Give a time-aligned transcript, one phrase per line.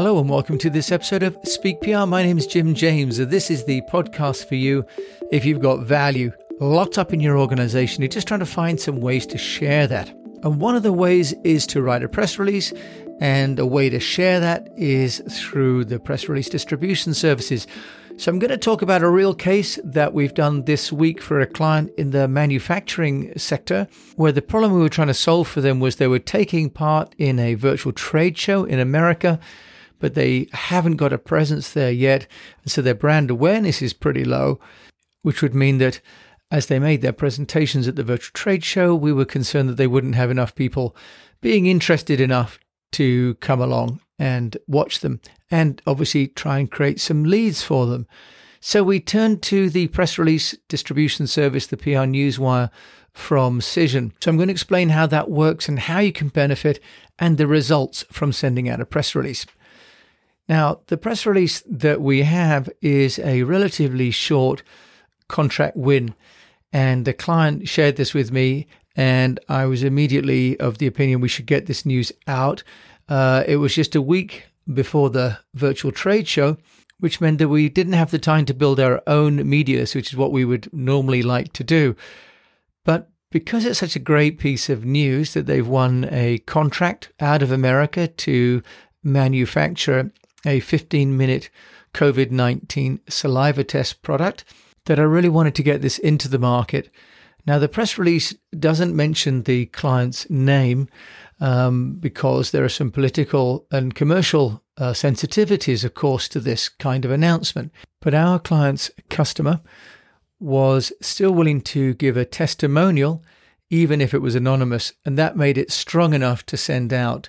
[0.00, 2.06] Hello and welcome to this episode of Speak PR.
[2.06, 3.18] My name is Jim James.
[3.18, 4.82] This is the podcast for you
[5.30, 8.00] if you've got value locked up in your organization.
[8.00, 10.08] You're just trying to find some ways to share that.
[10.42, 12.72] And one of the ways is to write a press release,
[13.20, 17.66] and a way to share that is through the press release distribution services.
[18.16, 21.42] So I'm going to talk about a real case that we've done this week for
[21.42, 23.86] a client in the manufacturing sector,
[24.16, 27.14] where the problem we were trying to solve for them was they were taking part
[27.18, 29.38] in a virtual trade show in America,
[30.00, 32.26] but they haven't got a presence there yet.
[32.62, 34.58] And so their brand awareness is pretty low,
[35.22, 36.00] which would mean that
[36.50, 39.86] as they made their presentations at the virtual trade show, we were concerned that they
[39.86, 40.96] wouldn't have enough people
[41.40, 42.58] being interested enough
[42.92, 48.06] to come along and watch them and obviously try and create some leads for them.
[48.60, 52.70] So we turned to the press release distribution service, the PR Newswire
[53.12, 54.12] from Cision.
[54.20, 56.80] So I'm going to explain how that works and how you can benefit
[57.18, 59.46] and the results from sending out a press release.
[60.50, 64.64] Now, the press release that we have is a relatively short
[65.28, 66.16] contract win,
[66.72, 68.66] and the client shared this with me,
[68.96, 72.64] and I was immediately of the opinion we should get this news out.
[73.08, 76.56] Uh, it was just a week before the virtual trade show,
[76.98, 80.16] which meant that we didn't have the time to build our own media which is
[80.16, 81.94] what we would normally like to do.
[82.84, 87.40] But because it's such a great piece of news that they've won a contract out
[87.40, 88.64] of America to
[89.04, 90.10] manufacture
[90.46, 91.50] a 15 minute
[91.94, 94.44] COVID 19 saliva test product,
[94.86, 96.90] that I really wanted to get this into the market.
[97.46, 100.88] Now, the press release doesn't mention the client's name,
[101.40, 107.04] um, because there are some political and commercial uh, sensitivities, of course, to this kind
[107.04, 107.72] of announcement.
[108.00, 109.60] But our client's customer
[110.38, 113.22] was still willing to give a testimonial,
[113.70, 117.28] even if it was anonymous, and that made it strong enough to send out.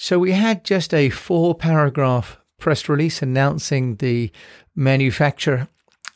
[0.00, 4.30] So we had just a four paragraph press release announcing the
[4.76, 5.66] manufacture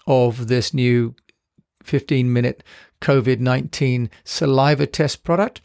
[0.07, 1.17] of this new
[1.83, 2.63] 15 minute
[3.01, 5.61] COVID 19 saliva test product.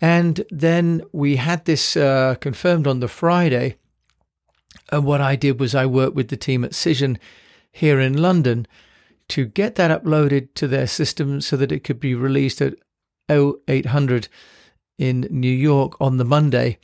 [0.00, 3.76] And then we had this uh, confirmed on the Friday.
[4.90, 7.18] And what I did was I worked with the team at Cision
[7.70, 8.66] here in London
[9.28, 12.76] to get that uploaded to their system so that it could be released at
[13.28, 14.28] 0800
[14.96, 16.78] in New York on the Monday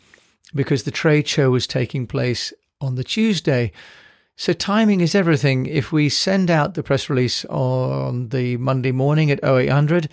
[0.55, 3.73] because the trade show was taking place on the Tuesday.
[4.37, 5.67] So timing is everything.
[5.67, 10.09] If we send out the press release on the Monday morning at 0800,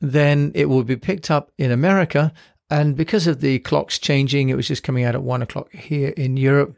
[0.00, 2.32] then it will be picked up in America.
[2.70, 6.10] And because of the clocks changing, it was just coming out at one o'clock here
[6.10, 6.76] in Europe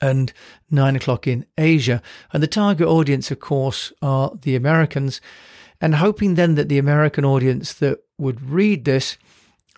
[0.00, 0.32] and
[0.70, 2.02] nine o'clock in Asia.
[2.32, 5.20] And the target audience, of course, are the Americans.
[5.80, 9.16] And hoping then that the American audience that would read this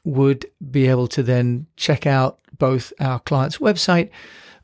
[0.05, 4.11] would be able to then check out both our client's website,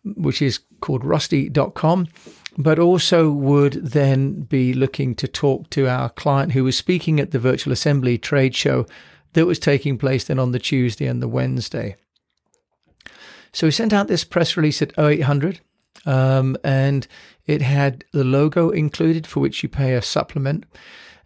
[0.04, 2.08] which is called rosti.com,
[2.56, 7.30] but also would then be looking to talk to our client who was speaking at
[7.30, 8.86] the virtual assembly trade show
[9.34, 11.96] that was taking place then on the Tuesday and the Wednesday.
[13.52, 15.60] So we sent out this press release at 0800
[16.06, 17.06] um, and
[17.46, 20.64] it had the logo included for which you pay a supplement.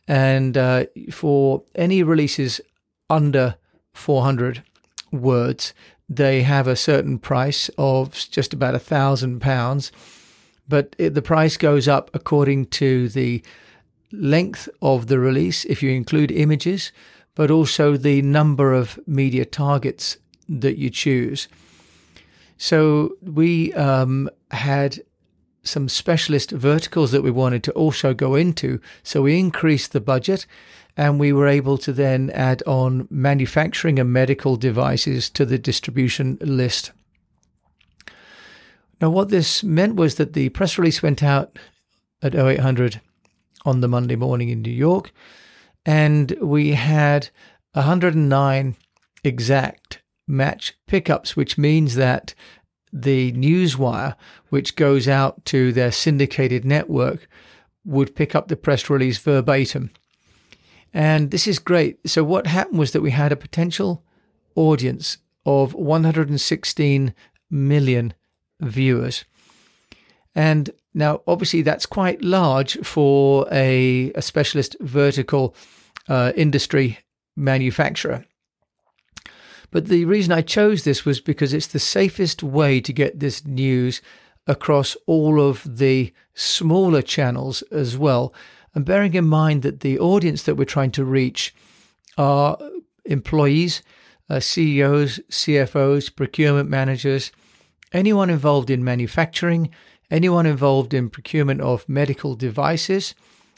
[0.09, 2.61] And uh, for any releases
[3.09, 3.57] under
[3.93, 4.63] 400
[5.11, 5.75] words,
[6.09, 9.93] they have a certain price of just about a thousand pounds
[10.69, 13.43] but it, the price goes up according to the
[14.11, 16.93] length of the release, if you include images,
[17.35, 20.17] but also the number of media targets
[20.49, 21.49] that you choose.
[22.57, 25.01] So we um, had
[25.63, 28.81] some specialist verticals that we wanted to also go into.
[29.03, 30.47] So we increased the budget
[30.97, 36.39] and we were able to then add on manufacturing and medical devices to the distribution
[36.41, 36.93] list.
[39.01, 41.59] Now, what this meant was that the press release went out
[42.23, 43.01] at 0800
[43.65, 45.13] on the Monday morning in New York,
[45.85, 47.31] and we had
[47.73, 48.77] 109
[49.25, 52.35] exact match pickups, which means that
[52.93, 54.15] the newswire,
[54.51, 57.27] which goes out to their syndicated network,
[57.85, 59.91] would pick up the press release verbatim.
[60.93, 61.99] And this is great.
[62.09, 64.05] So, what happened was that we had a potential
[64.55, 67.15] audience of 116
[67.51, 68.15] million
[68.61, 69.25] viewers.
[70.35, 75.55] And now, obviously, that's quite large for a, a specialist vertical
[76.09, 76.99] uh, industry
[77.37, 78.25] manufacturer.
[79.71, 83.47] But the reason I chose this was because it's the safest way to get this
[83.47, 84.03] news
[84.47, 88.35] across all of the smaller channels as well.
[88.75, 91.55] And bearing in mind that the audience that we're trying to reach
[92.17, 92.59] are
[93.05, 93.83] employees,
[94.31, 97.33] uh, CEOs, CFOs, procurement managers,
[97.93, 99.71] anyone involved in manufacturing,
[100.11, 103.15] anyone involved in procurement of medical devices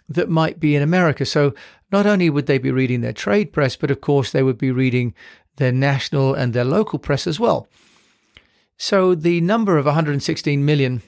[0.08, 1.24] that might be in America.
[1.24, 1.54] So
[1.92, 4.70] not only would they be reading their trade press, but of course they would be
[4.70, 5.14] reading
[5.56, 7.68] their national and their local press as well.
[8.76, 11.02] So the number of 116 million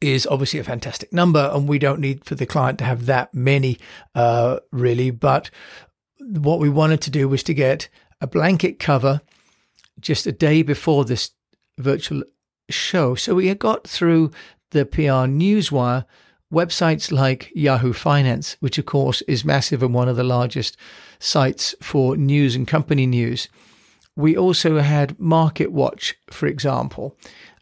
[0.00, 3.34] is obviously a fantastic number, and we don't need for the client to have that
[3.34, 3.78] many,
[4.14, 5.10] uh, really.
[5.10, 5.50] But
[6.18, 7.88] what we wanted to do was to get
[8.20, 9.20] a blanket cover
[10.00, 11.30] just a day before this
[11.78, 12.22] virtual
[12.68, 13.14] show.
[13.14, 14.30] So we had got through
[14.70, 16.04] the PR Newswire
[16.52, 20.76] websites like Yahoo Finance, which of course is massive and one of the largest
[21.18, 23.48] sites for news and company news.
[24.14, 27.16] We also had Market Watch, for example,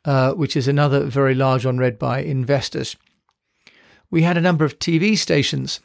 [0.04, 2.96] uh, which is another very large one read by investors.
[4.10, 5.80] We had a number of TV stations,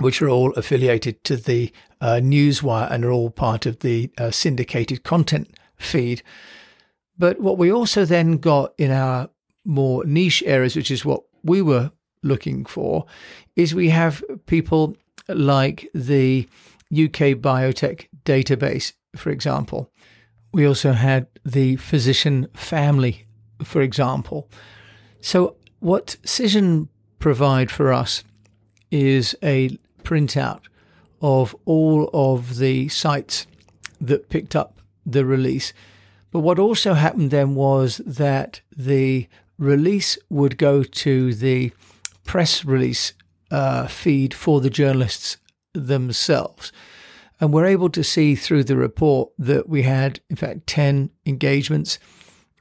[0.00, 4.30] which are all affiliated to the uh, Newswire and are all part of the uh,
[4.30, 6.22] syndicated content feed.
[7.18, 9.30] But what we also then got in our
[9.64, 11.92] more niche areas, which is what we were
[12.22, 13.06] looking for,
[13.54, 14.96] is we have people
[15.28, 16.48] like the
[16.92, 19.90] UK Biotech database, for example.
[20.52, 23.25] We also had the physician family,
[23.62, 24.48] for example.
[25.20, 26.88] So, what Cision
[27.18, 28.24] provide for us
[28.90, 30.60] is a printout
[31.20, 33.46] of all of the sites
[34.00, 35.72] that picked up the release.
[36.30, 41.72] But what also happened then was that the release would go to the
[42.24, 43.14] press release
[43.50, 45.38] uh, feed for the journalists
[45.72, 46.72] themselves.
[47.40, 51.98] And we're able to see through the report that we had, in fact, 10 engagements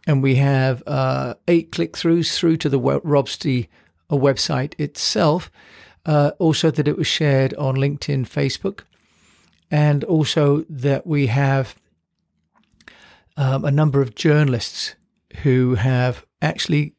[0.07, 3.69] and we have uh, eight click throughs through to the Rosti
[4.09, 5.51] uh, website itself.
[6.05, 8.81] Uh, also, that it was shared on LinkedIn, Facebook,
[9.71, 11.75] and also that we have
[13.37, 14.95] um, a number of journalists
[15.37, 16.93] who have actually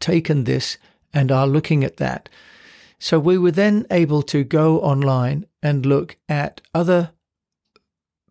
[0.00, 0.78] taken this
[1.12, 2.28] and are looking at that.
[2.98, 7.12] So we were then able to go online and look at other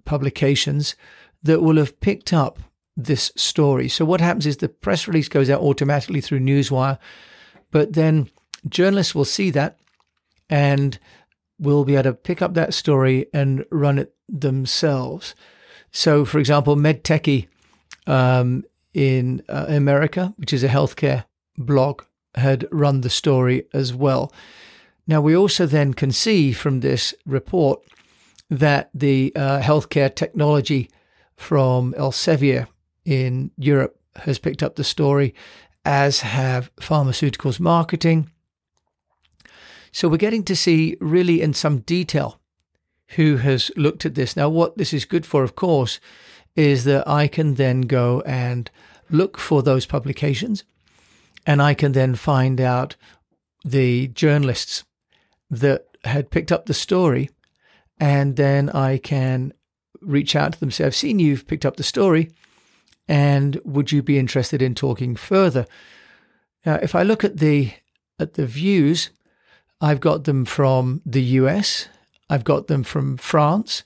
[0.04, 0.96] publications
[1.42, 2.60] that will have picked up
[2.96, 3.90] this story.
[3.90, 7.00] So what happens is the press release goes out automatically through Newswire,
[7.72, 8.30] but then
[8.70, 9.80] journalists will see that
[10.50, 11.00] and
[11.60, 15.36] will be able to pick up that story and run it themselves.
[15.92, 17.48] So, for example, MedTechie
[18.08, 18.64] um,
[18.94, 21.26] in uh, America, which is a healthcare
[21.58, 22.04] blog,
[22.36, 24.34] had run the story as well.
[25.06, 27.82] Now, we also then can see from this report
[28.50, 30.90] that the uh, healthcare technology
[31.36, 32.68] from Elsevier
[33.06, 35.34] in Europe has picked up the story,
[35.86, 38.30] as have pharmaceuticals marketing.
[39.92, 42.40] So we're getting to see really in some detail
[43.10, 44.36] who has looked at this.
[44.36, 46.00] Now, what this is good for, of course,
[46.56, 48.70] is that I can then go and
[49.10, 50.64] look for those publications
[51.46, 52.96] and I can then find out
[53.66, 54.84] the journalists
[55.50, 57.30] that had picked up the story,
[58.00, 59.54] and then I can
[60.02, 62.32] reach out to them say, I've seen you've picked up the story,
[63.08, 65.66] and would you be interested in talking further?
[66.66, 67.74] Now, if I look at the
[68.20, 69.10] at the views,
[69.82, 71.90] I've got them from the US,
[72.30, 73.84] I've got them from France,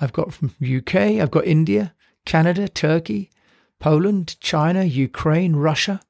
[0.00, 1.94] I've got from UK, I've got India,
[2.26, 3.30] Canada, Turkey,
[3.78, 6.00] Poland, China, Ukraine, Russia,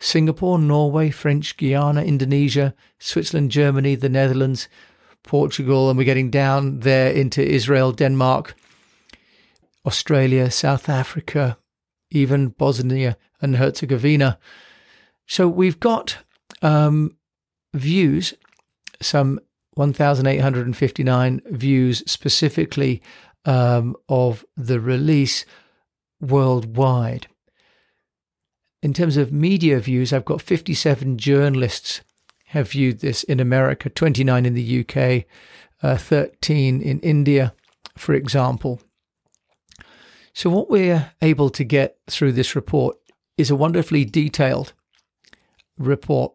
[0.00, 4.68] Singapore, Norway, French Guiana, Indonesia, Switzerland, Germany, the Netherlands,
[5.22, 8.56] Portugal, and we're getting down there into Israel, Denmark,
[9.86, 11.56] Australia, South Africa,
[12.12, 14.38] even Bosnia and Herzegovina.
[15.26, 16.18] So we've got
[16.62, 17.16] um,
[17.74, 18.34] views,
[19.00, 19.40] some
[19.74, 23.02] 1,859 views specifically
[23.44, 25.44] um, of the release
[26.20, 27.26] worldwide.
[28.82, 32.02] In terms of media views, I've got 57 journalists
[32.46, 35.24] have viewed this in America, 29 in the UK,
[35.82, 37.54] uh, 13 in India,
[37.96, 38.78] for example.
[40.34, 42.96] So, what we're able to get through this report
[43.36, 44.72] is a wonderfully detailed
[45.78, 46.32] report.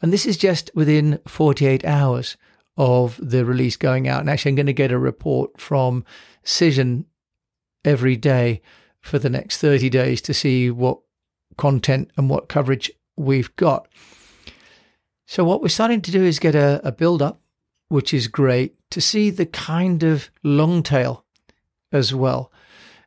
[0.00, 2.36] And this is just within 48 hours
[2.76, 4.20] of the release going out.
[4.20, 6.04] And actually, I'm going to get a report from
[6.44, 7.04] Cision
[7.84, 8.62] every day
[9.00, 10.98] for the next 30 days to see what
[11.56, 13.88] content and what coverage we've got.
[15.26, 17.40] So, what we're starting to do is get a, a build up,
[17.88, 21.24] which is great to see the kind of long tail
[21.90, 22.52] as well.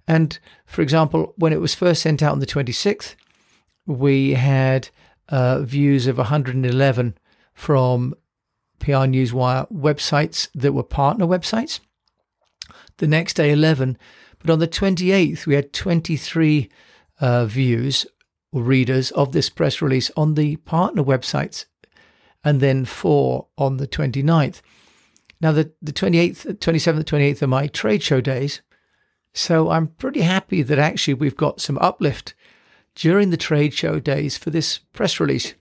[0.08, 3.16] And for example, when it was first sent out on the 26th,
[3.86, 4.90] we had
[5.30, 7.18] uh, views of 111
[7.54, 8.14] from
[8.80, 11.80] PR Newswire websites that were partner websites.
[12.98, 13.98] The next day, 11.
[14.40, 16.70] But on the 28th, we had 23
[17.20, 18.06] uh, views
[18.52, 21.66] or readers of this press release on the partner websites,
[22.44, 24.62] and then four on the 29th.
[25.42, 28.62] Now, the, the 28th, 27th, 28th are my trade show days.
[29.38, 32.34] So I'm pretty happy that actually we've got some uplift
[32.96, 35.54] during the trade show days for this press release.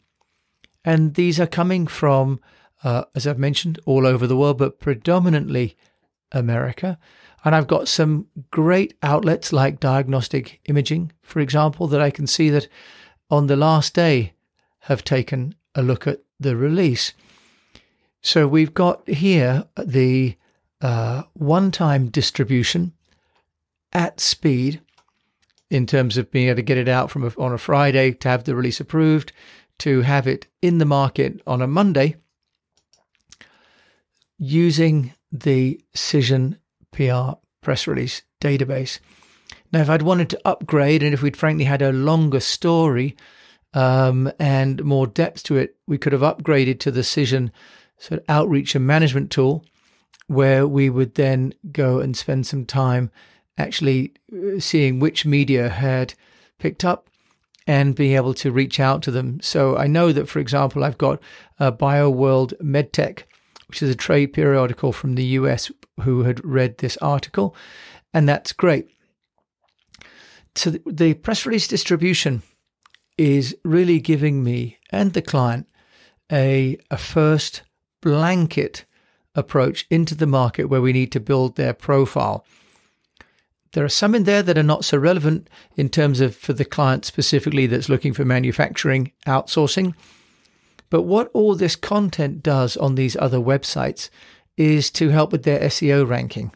[0.82, 2.40] And these are coming from,
[2.82, 5.76] uh, as I've mentioned, all over the world, but predominantly
[6.32, 6.98] America.
[7.44, 12.48] And I've got some great outlets like Diagnostic Imaging, for example, that I can see
[12.48, 12.68] that
[13.28, 14.32] on the last day
[14.84, 17.12] have taken a look at the release.
[18.22, 20.36] So we've got here the
[20.80, 22.94] uh, one time distribution
[23.96, 24.82] at speed
[25.70, 28.28] in terms of being able to get it out from a, on a Friday to
[28.28, 29.32] have the release approved,
[29.78, 32.16] to have it in the market on a Monday
[34.38, 36.58] using the Cision
[36.92, 38.98] PR press release database.
[39.72, 43.16] Now, if I'd wanted to upgrade and if we'd frankly had a longer story
[43.72, 47.50] um, and more depth to it, we could have upgraded to the Cision
[47.96, 49.64] sort of outreach and management tool
[50.26, 53.10] where we would then go and spend some time
[53.58, 56.14] actually uh, seeing which media had
[56.58, 57.08] picked up
[57.66, 59.40] and being able to reach out to them.
[59.40, 61.20] So I know that, for example, I've got
[61.58, 63.22] a BioWorld MedTech,
[63.68, 65.70] which is a trade periodical from the US,
[66.02, 67.56] who had read this article,
[68.14, 68.88] and that's great.
[70.54, 72.42] So the press release distribution
[73.18, 75.66] is really giving me and the client
[76.30, 77.62] a, a first
[78.00, 78.84] blanket
[79.34, 82.44] approach into the market where we need to build their profile.
[83.76, 86.64] There are some in there that are not so relevant in terms of for the
[86.64, 89.92] client specifically that's looking for manufacturing outsourcing.
[90.88, 94.08] But what all this content does on these other websites
[94.56, 96.52] is to help with their SEO ranking.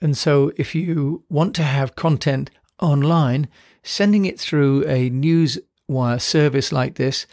[0.00, 3.46] And so if you want to have content online,
[3.82, 7.26] sending it through a newswire service like this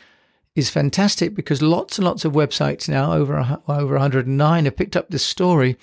[0.56, 5.10] is fantastic because lots and lots of websites now, over, over 109, have picked up
[5.10, 5.78] this story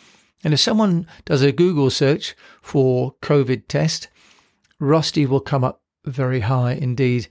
[0.44, 4.08] and if someone does a Google search for COVID test,
[4.80, 7.28] Rosti will come up very high indeed.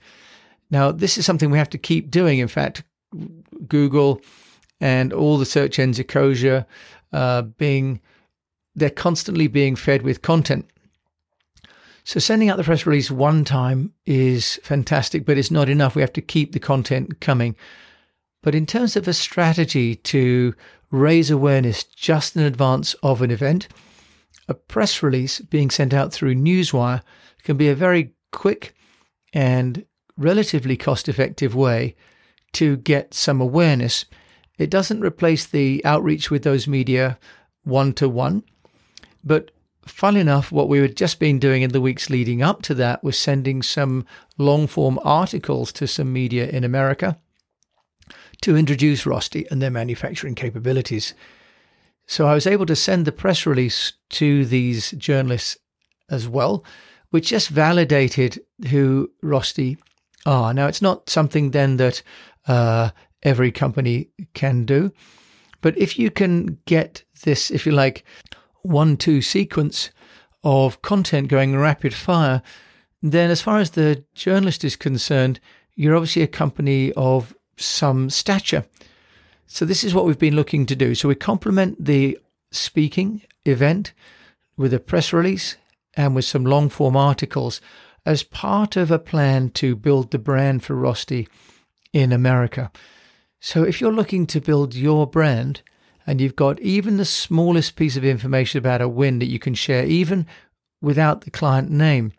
[0.70, 2.40] Now, this is something we have to keep doing.
[2.40, 2.82] In fact,
[3.68, 4.20] Google
[4.80, 6.66] and all the search engines, Ecosia,
[7.12, 8.00] uh, Bing
[8.76, 10.66] they're constantly being fed with content.
[12.04, 15.96] So sending out the press release one time is fantastic, but it's not enough.
[15.96, 17.56] We have to keep the content coming.
[18.42, 20.54] But in terms of a strategy to
[20.90, 23.68] raise awareness just in advance of an event,
[24.48, 27.02] a press release being sent out through Newswire
[27.42, 28.74] can be a very quick
[29.32, 29.84] and
[30.16, 31.94] relatively cost effective way
[32.52, 34.04] to get some awareness.
[34.58, 37.18] It doesn't replace the outreach with those media
[37.64, 38.44] one to one,
[39.24, 39.50] but
[39.84, 43.02] fun enough, what we had just been doing in the weeks leading up to that
[43.02, 44.06] was sending some
[44.38, 47.18] long form articles to some media in America
[48.42, 51.14] to introduce Rosti and their manufacturing capabilities.
[52.06, 55.56] So I was able to send the press release to these journalists
[56.08, 56.64] as well,
[57.10, 58.40] which just validated
[58.70, 59.78] who Rosti
[60.24, 60.54] are.
[60.54, 62.02] Now, it's not something then that
[62.46, 62.90] uh,
[63.22, 64.92] every company can do,
[65.60, 68.04] but if you can get this, if you like,
[68.62, 69.90] one two sequence
[70.42, 72.42] of content going rapid fire,
[73.02, 75.40] then as far as the journalist is concerned,
[75.74, 78.64] you're obviously a company of some stature.
[79.46, 80.94] So, this is what we've been looking to do.
[80.94, 82.18] So, we complement the
[82.50, 83.92] speaking event
[84.56, 85.56] with a press release
[85.94, 87.60] and with some long form articles
[88.04, 91.28] as part of a plan to build the brand for Rosti
[91.92, 92.70] in America.
[93.40, 95.62] So, if you're looking to build your brand
[96.06, 99.54] and you've got even the smallest piece of information about a win that you can
[99.54, 100.26] share, even
[100.80, 102.12] without the client name,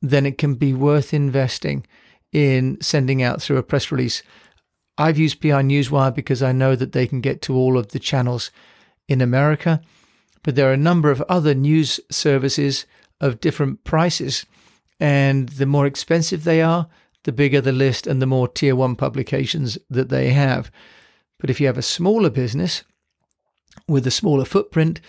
[0.00, 1.86] then it can be worth investing
[2.34, 4.22] in sending out through a press release
[4.96, 7.98] I've used PR Newswire because I know that they can get to all of the
[7.98, 8.50] channels
[9.08, 9.80] in America,
[10.42, 12.86] but there are a number of other news services
[13.20, 14.46] of different prices.
[15.00, 16.88] And the more expensive they are,
[17.24, 20.70] the bigger the list and the more tier one publications that they have.
[21.40, 22.84] But if you have a smaller business
[23.88, 25.00] with a smaller footprint,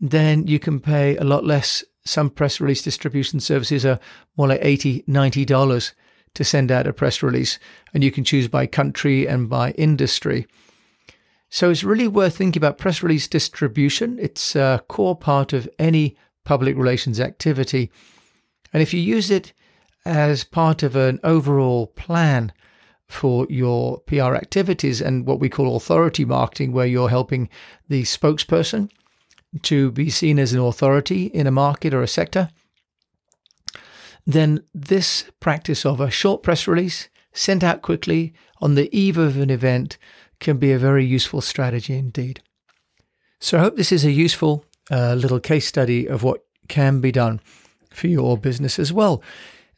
[0.00, 1.82] then you can pay a lot less.
[2.04, 3.98] Some press release distribution services are
[4.36, 5.92] more like $80, $90
[6.34, 7.58] to send out a press release,
[7.92, 10.46] and you can choose by country and by industry.
[11.50, 14.18] So it's really worth thinking about press release distribution.
[14.18, 17.90] It's a core part of any public relations activity.
[18.72, 19.52] And if you use it
[20.04, 22.52] as part of an overall plan
[23.06, 27.50] for your PR activities and what we call authority marketing, where you're helping
[27.88, 28.90] the spokesperson
[29.60, 32.48] to be seen as an authority in a market or a sector,
[34.26, 39.38] then this practice of a short press release sent out quickly on the eve of
[39.38, 39.98] an event
[40.38, 42.42] can be a very useful strategy indeed.
[43.40, 47.10] So I hope this is a useful uh, little case study of what can be
[47.12, 47.40] done
[47.90, 49.22] for your business as well.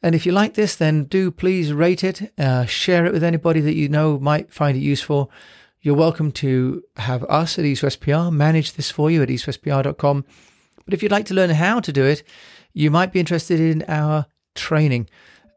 [0.02, 3.60] And if you like this, then do please rate it, uh, share it with anybody
[3.60, 5.30] that you know might find it useful.
[5.80, 10.24] You're welcome to have us at East West PR manage this for you at eastwestpr.com.
[10.84, 12.22] But if you'd like to learn how to do it,
[12.74, 15.08] you might be interested in our training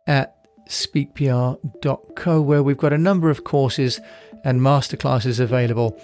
[0.06, 0.36] at
[0.68, 4.00] speakpr.co, where we've got a number of courses
[4.44, 6.00] and masterclasses available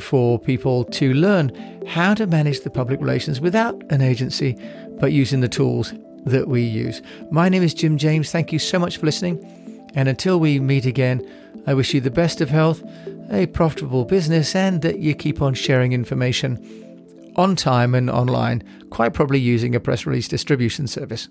[0.00, 1.52] for people to learn
[1.86, 4.56] how to manage the public relations without an agency,
[5.00, 5.92] but using the tools
[6.24, 7.02] that we use.
[7.30, 8.30] My name is Jim James.
[8.30, 9.90] Thank you so much for listening.
[9.94, 11.26] And until we meet again,
[11.66, 12.82] I wish you the best of health,
[13.30, 19.14] a profitable business, and that you keep on sharing information on time and online, quite
[19.14, 21.28] probably using a press release distribution service.